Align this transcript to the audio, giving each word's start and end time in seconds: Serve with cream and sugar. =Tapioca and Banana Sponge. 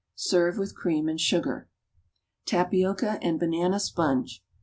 Serve 0.15 0.57
with 0.57 0.73
cream 0.73 1.07
and 1.07 1.21
sugar. 1.21 1.69
=Tapioca 2.47 3.19
and 3.21 3.39
Banana 3.39 3.79
Sponge. 3.79 4.43